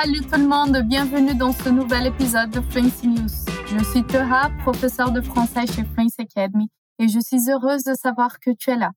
[0.00, 3.34] Salut tout le monde, bienvenue dans ce nouvel épisode de Fluency News.
[3.66, 6.68] Je suis Teha, professeure de français chez Fluency Academy,
[7.00, 8.92] et je suis heureuse de savoir que tu es là.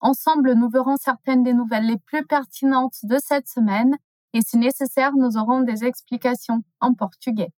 [0.00, 3.96] Ensemble, nous verrons certaines des nouvelles les plus pertinentes de cette semaine,
[4.32, 7.52] e se necessário, nous aurons des explications en português.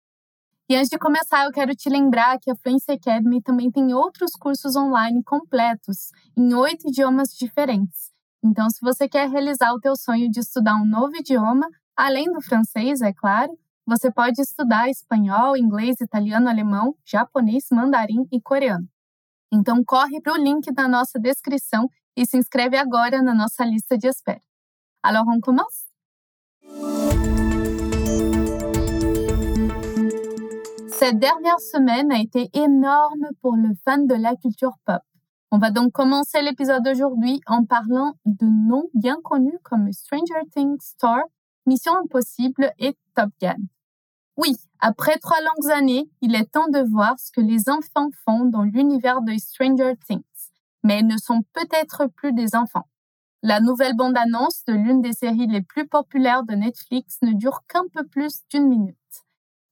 [0.67, 4.31] E antes de começar, eu quero te lembrar que a Fluency Academy também tem outros
[4.31, 8.09] cursos online completos, em oito idiomas diferentes.
[8.43, 12.41] Então, se você quer realizar o teu sonho de estudar um novo idioma, além do
[12.41, 18.87] francês, é claro, você pode estudar espanhol, inglês, italiano, alemão, japonês, mandarim e coreano.
[19.51, 23.97] Então, corre para o link da nossa descrição e se inscreve agora na nossa lista
[23.97, 24.41] de espera.
[25.01, 25.87] Alors, on commence?
[30.99, 35.01] Cette dernière semaine a été énorme pour le fan de la culture pop.
[35.51, 40.81] On va donc commencer l'épisode d'aujourd'hui en parlant de noms bien connus comme Stranger Things
[40.81, 41.21] Star,
[41.67, 43.57] Mission Impossible et Top Gun.
[44.37, 48.45] Oui, après trois longues années, il est temps de voir ce que les enfants font
[48.45, 50.23] dans l'univers de Stranger Things.
[50.83, 52.87] Mais ils ne sont peut-être plus des enfants.
[53.43, 57.83] La nouvelle bande-annonce de l'une des séries les plus populaires de Netflix ne dure qu'un
[57.93, 58.95] peu plus d'une minute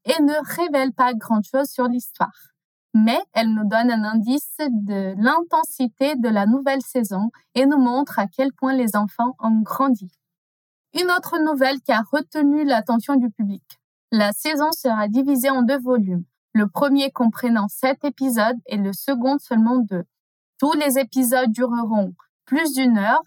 [0.05, 2.55] et ne révèle pas grand-chose sur l'histoire
[2.95, 8.19] mais elle nous donne un indice de l'intensité de la nouvelle saison et nous montre
[8.19, 10.09] à quel point les enfants ont grandi.
[10.97, 13.63] Une autre nouvelle qui a retenu l'attention du public.
[14.13, 19.37] La saison sera divisée en deux volumes, le premier comprenant sept épisodes et le second
[19.37, 20.05] seulement deux.
[20.57, 22.13] Tous les épisodes dureront
[22.45, 23.23] plus d'une heure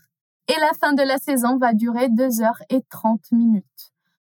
[0.49, 3.93] et la fin de la saison va durer deux heures et trente minutes.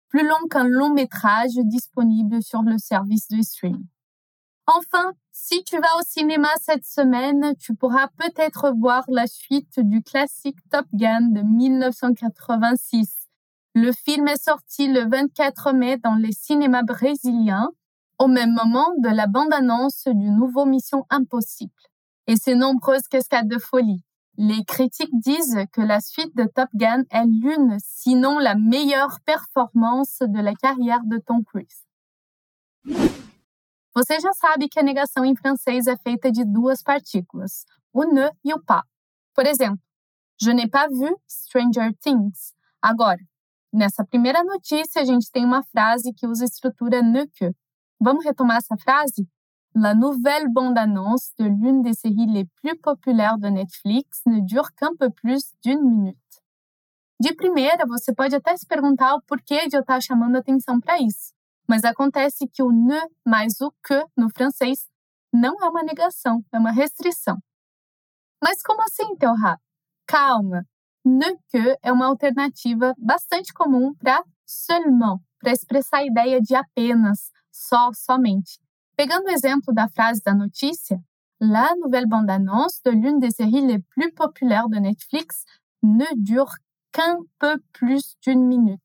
[0.10, 3.88] Plus long qu'un long métrage disponible sur le service de streaming.
[4.68, 10.04] Enfin, si tu vas au cinéma cette semaine, tu pourras peut-être voir la suite du
[10.04, 13.23] classique Top Gun de 1986.
[13.76, 17.72] Le film est sorti le 24 mai dans les cinémas brésiliens,
[18.20, 21.72] au même moment de la bande-annonce du nouveau Mission Impossible.
[22.28, 24.04] Et ses nombreuses cascades de folie.
[24.38, 30.20] Les critiques disent que la suite de Top Gun est l'une, sinon la meilleure performance
[30.22, 31.84] de la carrière de Tom Cruise.
[33.96, 34.30] Você já
[34.70, 38.84] que a negação em francês é feita de duas partículas, o ne e o pas.
[39.36, 39.82] Por exemplo,
[40.40, 42.54] je n'ai pas vu Stranger Things.
[42.82, 43.20] Agora,
[43.74, 47.02] nessa primeira notícia, a gente tem uma frase que usa a estrutura
[47.34, 47.52] que.
[48.00, 49.28] Vamos retomar essa frase?
[49.76, 54.96] La nouvelle bande-annonce de l'une des séries les plus populaires de Netflix ne dure qu'un
[54.96, 56.18] peu plus d'une minute.
[57.20, 61.02] De primeira, você pode até se perguntar o porquê de eu estar chamando atenção para
[61.02, 61.34] isso.
[61.68, 64.88] Mas acontece que o ne mais o que no francês
[65.34, 67.38] não é uma negação, é uma restrição.
[68.44, 69.58] Mas como assim, Teorá?
[70.06, 70.66] Calma.
[71.06, 77.30] Ne que é uma alternativa bastante comum para seulement, para expressar a ideia de apenas,
[77.52, 78.60] só, somente.
[78.96, 81.00] Pegando o exemplo da frase da notícia,
[81.42, 85.44] la nouvelle bande-annonce de l'une des séries les plus populaires de Netflix
[85.82, 86.52] ne dure
[86.94, 88.80] qu'un peu plus d'une minute.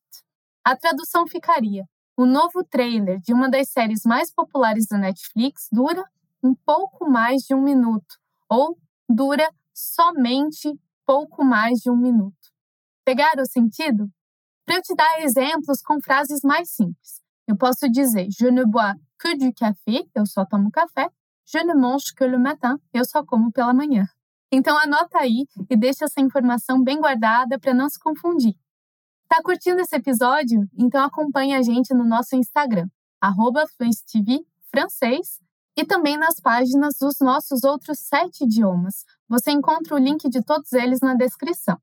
[0.65, 1.85] A tradução ficaria:
[2.17, 6.03] o novo trailer de uma das séries mais populares da Netflix dura
[6.43, 8.17] um pouco mais de um minuto,
[8.49, 8.77] ou
[9.07, 10.77] dura somente
[11.09, 12.37] pouco mais de um minuto.
[13.03, 14.07] Pegaram o sentido?
[14.63, 18.93] Para eu te dar exemplos com frases mais simples, eu posso dizer Je ne bois
[19.19, 21.09] que du café, eu só tomo café.
[21.51, 24.05] Je ne mange que le matin, eu só como pela manhã.
[24.51, 28.53] Então anota aí e deixa essa informação bem guardada para não se confundir.
[29.27, 30.69] Tá curtindo esse episódio?
[30.77, 32.87] Então acompanhe a gente no nosso Instagram,
[33.19, 33.65] arroba
[34.71, 35.39] francês,
[35.75, 39.05] e também nas páginas dos nossos outros sete idiomas.
[39.29, 41.77] Você encontra o link de todos eles na descrição.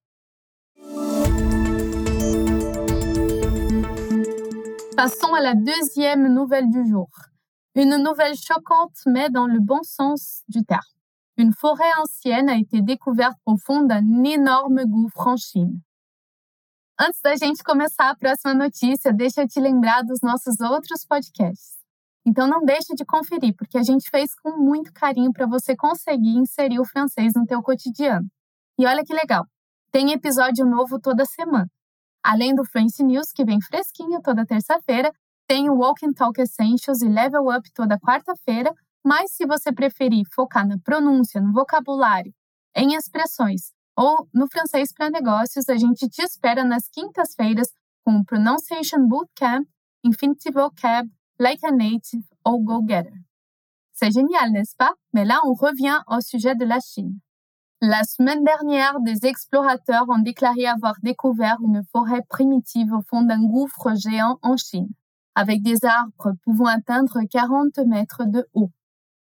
[4.97, 7.09] Passons à la deuxième nouvelle du jour.
[7.77, 10.81] Une nouvelle choquante mais dans le bon sens du terme.
[11.37, 15.81] Une forêt ancienne a été découverte au fond d'un énorme gouffre en Chine.
[16.99, 21.77] Antes da gente começar a próxima notícia, deixa eu te lembrar dos nossos outros podcasts.
[22.27, 26.37] Então não deixe de conferir, porque a gente fez com muito carinho para você conseguir
[26.37, 28.27] inserir o francês no teu cotidiano.
[28.77, 29.47] E olha que legal,
[29.93, 31.69] tem episódio novo toda semana.
[32.25, 35.13] Além do Fluency News, que vem fresquinho toda terça-feira,
[35.47, 38.75] tem o Walk and Talk Essentials e Level Up toda quarta-feira,
[39.05, 42.35] mas se você preferir focar na pronúncia, no vocabulário,
[42.75, 47.69] em expressões ou no francês para negócios, a gente te espera nas quintas-feiras
[48.05, 49.65] com o Pronunciation Bootcamp,
[50.05, 53.13] Infinity Vocab, Like a Native ou Go Getter.
[53.93, 54.95] C'est génial, n'est-ce pas?
[55.13, 57.19] Mais là, on revient au sujet de la Chine.
[57.83, 63.43] La semaine dernière, des explorateurs ont déclaré avoir découvert une forêt primitive au fond d'un
[63.43, 64.89] gouffre géant en Chine,
[65.35, 68.71] avec des arbres pouvant atteindre 40 mètres de haut.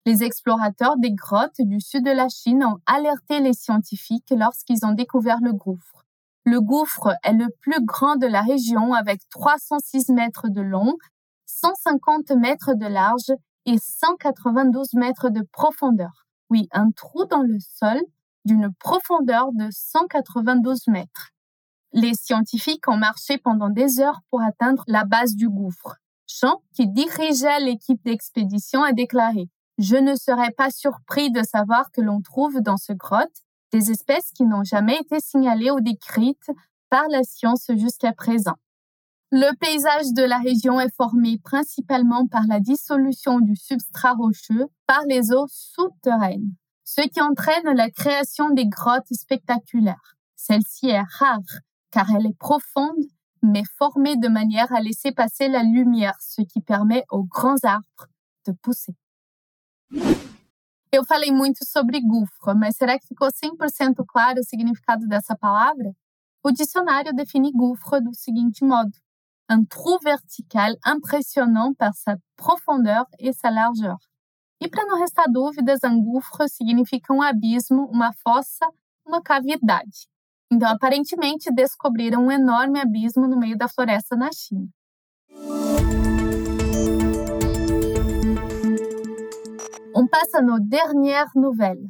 [0.06, 4.93] Les explorateurs des grottes du sud de la Chine ont alerté les scientifiques lorsqu'ils ont
[4.93, 6.05] découvert le gouffre.
[6.44, 10.96] Le gouffre est le plus grand de la région avec 306 mètres de long,
[11.55, 13.33] 150 mètres de large
[13.67, 16.27] et 192 mètres de profondeur.
[16.51, 18.01] Oui, un trou dans le sol
[18.45, 21.31] d'une profondeur de 192 mètres.
[21.93, 25.97] Les scientifiques ont marché pendant des heures pour atteindre la base du gouffre.
[26.27, 29.49] Jean, qui dirigeait l'équipe d'expédition, a déclaré
[29.79, 34.33] Je ne serais pas surpris de savoir que l'on trouve dans ce grotte des espèces
[34.33, 36.50] qui n'ont jamais été signalées ou décrites
[36.91, 38.57] par la science jusqu'à présent.
[39.37, 45.03] Le paysage de la région est formé principalement par la dissolution du substrat rocheux par
[45.09, 46.55] les eaux souterraines
[46.85, 50.17] ce qui entraîne la création des grottes spectaculaires.
[50.37, 51.41] Celle-ci est rare
[51.91, 53.05] car elle est profonde
[53.43, 58.09] mais formée de manière à laisser passer la lumière, ce qui permet aux grands arbres
[58.47, 58.95] de pousser.
[60.93, 65.93] Eu falei muito sobre gufro, mas será que ficou 100% claro o significado dessa palavra?
[66.43, 68.93] O dicionário define gouffre do seguinte modo:
[69.49, 73.99] un trou vertical impressionnant par sa profondeur et sa largeur.
[74.61, 78.67] E para não restar dúvidas, angufro significa um abismo, uma fossa,
[79.06, 80.08] uma cavidade.
[80.50, 84.69] Então, aparentemente, descobriram um enorme abismo no meio da floresta na China.
[89.97, 91.88] On passe à nos dernières nouvelles.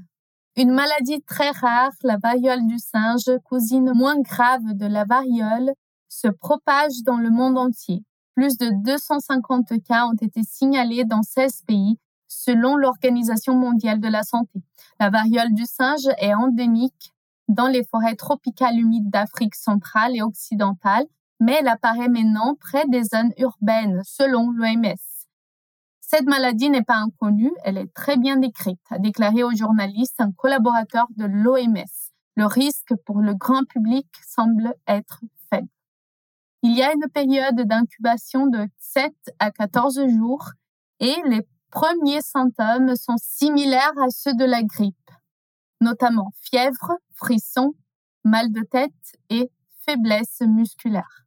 [0.56, 5.72] Une maladie très rare, la variole du singe, cousine moins grave de la variole,
[6.14, 8.04] se propage dans le monde entier.
[8.34, 14.22] Plus de 250 cas ont été signalés dans 16 pays, selon l'Organisation mondiale de la
[14.22, 14.62] santé.
[15.00, 17.12] La variole du singe est endémique
[17.48, 21.04] dans les forêts tropicales humides d'Afrique centrale et occidentale,
[21.40, 24.94] mais elle apparaît maintenant près des zones urbaines, selon l'OMS.
[26.00, 30.32] Cette maladie n'est pas inconnue, elle est très bien décrite, a déclaré aux journalistes un
[30.32, 31.84] collaborateur de l'OMS.
[32.36, 35.20] Le risque pour le grand public semble être.
[36.66, 40.48] Il y a une période d'incubation de 7 à 14 jours
[40.98, 45.10] et les premiers symptômes sont similaires à ceux de la grippe,
[45.82, 47.74] notamment fièvre, frissons,
[48.24, 49.50] mal de tête et
[49.84, 51.26] faiblesse musculaire.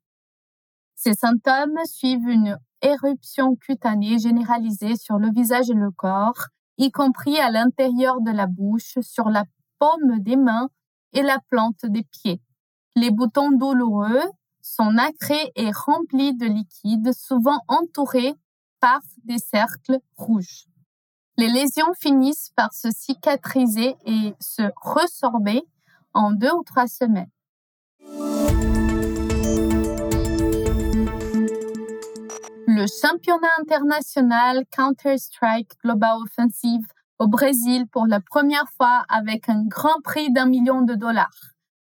[0.95, 6.47] Ces symptômes suivent une éruption cutanée généralisée sur le visage et le corps,
[6.79, 9.43] y compris à l'intérieur de la bouche, sur la
[9.77, 10.69] paume des mains
[11.13, 12.41] et la plante des pieds.
[12.95, 14.31] Les boutons douloureux
[14.67, 18.33] sont nacrés et remplis de liquide, souvent entourés
[18.79, 20.65] par des cercles rouges.
[21.37, 25.61] Les lésions finissent par se cicatriser et se ressorber
[26.13, 27.29] en deux ou trois semaines.
[32.69, 36.85] Le championnat international Counter-Strike Global Offensive
[37.19, 41.56] au Brésil pour la première fois avec un grand prix d'un million de dollars.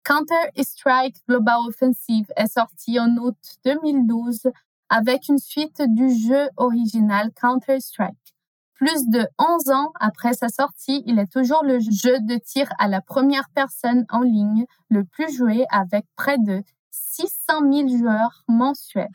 [0.09, 4.41] Counter-Strike Global Offensive est sorti en août 2012
[4.89, 8.35] avec une suite du jeu original Counter-Strike.
[8.73, 12.89] Plus de 11 ans après sa sortie, il est toujours le jeu de tir à
[12.89, 19.13] la première personne en ligne le plus joué avec près de 600 000 joueurs mensuels.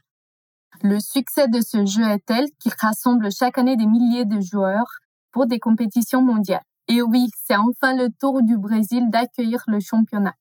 [0.83, 5.00] Le succès de ce jeu est tel qu'il rassemble chaque année des milliers de joueurs
[5.31, 6.62] pour des compétitions mondiales.
[6.88, 10.35] Et oui, c'est enfin le tour du Brésil d'accueillir le championnat.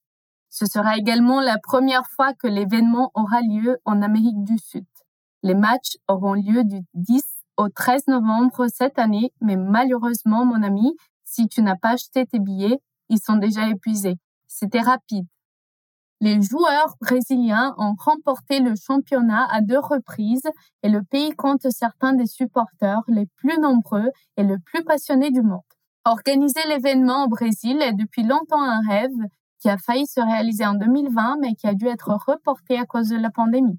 [0.52, 4.84] Ce sera également la première fois que l'événement aura lieu en Amérique du Sud.
[5.42, 7.22] Les matchs auront lieu du 10
[7.56, 10.94] au 13 novembre cette année, mais malheureusement, mon ami,
[11.24, 12.78] si tu n'as pas acheté tes billets,
[13.08, 14.18] ils sont déjà épuisés.
[14.46, 15.24] C'était rapide.
[16.20, 20.50] Les joueurs brésiliens ont remporté le championnat à deux reprises
[20.82, 25.40] et le pays compte certains des supporters les plus nombreux et les plus passionnés du
[25.40, 25.62] monde.
[26.04, 29.16] Organiser l'événement au Brésil est depuis longtemps un rêve
[29.62, 33.08] qui a failli se réaliser en 2020 mais qui a dû être reporté à cause
[33.08, 33.78] de la pandémie.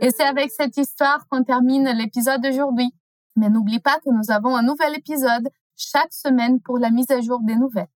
[0.00, 2.92] Et c'est avec cette histoire qu'on termine l'épisode d'aujourd'hui.
[3.34, 7.20] Mais n'oublie pas que nous avons un nouvel épisode chaque semaine pour la mise à
[7.20, 7.88] jour des nouvelles.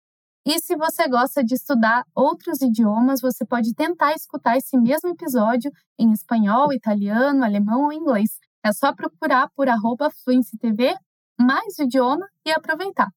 [0.46, 5.70] E se você gosta de estudar outros idiomas, você pode tentar escutar esse mesmo episódio
[5.98, 8.30] em espanhol, italiano, alemão ou inglês.
[8.64, 10.10] É só procurar por arroba
[11.40, 13.08] mais o idioma e aproveitar.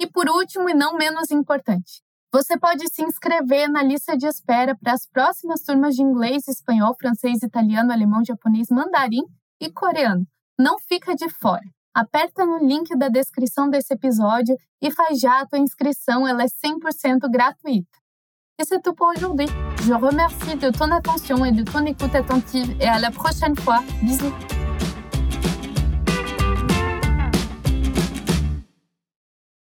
[0.00, 4.76] E por último e não menos importante, você pode se inscrever na lista de espera
[4.76, 9.24] para as próximas turmas de inglês, espanhol, francês, italiano, alemão, japonês, mandarim
[9.60, 10.26] e coreano.
[10.58, 11.64] Não fica de fora.
[11.98, 16.46] aperta no link da descrição desse episódio e faz já a tua inscrição, ela é
[16.46, 17.98] 100% gratuita.
[18.60, 19.46] Et c'est tout pour aujourd'hui.
[19.82, 23.82] Je remercie de ton attention et de ton écoute attentive et à la prochaine fois.
[24.02, 24.32] Bisous